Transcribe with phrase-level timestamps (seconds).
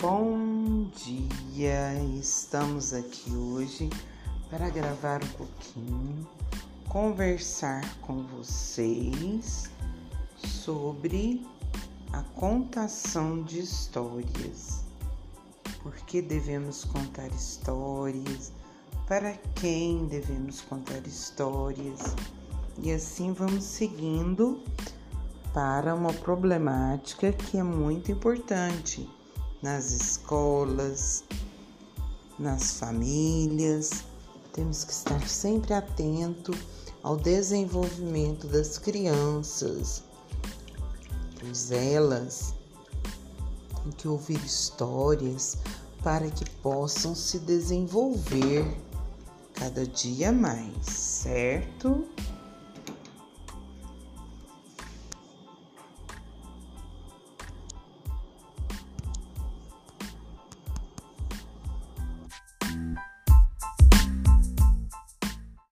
[0.00, 1.92] Bom dia!
[2.18, 3.90] Estamos aqui hoje
[4.48, 6.26] para gravar um pouquinho,
[6.88, 9.70] conversar com vocês
[10.38, 11.46] sobre
[12.14, 14.82] a contação de histórias.
[15.82, 18.52] Por que devemos contar histórias?
[19.06, 22.00] Para quem devemos contar histórias?
[22.78, 24.62] E assim vamos seguindo
[25.52, 29.06] para uma problemática que é muito importante
[29.62, 31.24] nas escolas,
[32.38, 34.04] nas famílias.
[34.52, 36.52] Temos que estar sempre atento
[37.02, 40.02] ao desenvolvimento das crianças,
[41.38, 42.54] pois elas
[43.82, 45.56] têm que ouvir histórias
[46.02, 48.66] para que possam se desenvolver
[49.54, 52.06] cada dia mais, certo?